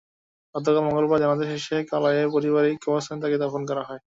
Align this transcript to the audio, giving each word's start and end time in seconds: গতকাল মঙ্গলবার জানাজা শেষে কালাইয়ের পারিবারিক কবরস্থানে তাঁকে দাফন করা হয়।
গতকাল 0.55 0.77
মঙ্গলবার 0.85 1.21
জানাজা 1.23 1.45
শেষে 1.51 1.77
কালাইয়ের 1.91 2.27
পারিবারিক 2.33 2.77
কবরস্থানে 2.83 3.21
তাঁকে 3.23 3.37
দাফন 3.43 3.61
করা 3.69 3.83
হয়। 3.83 3.99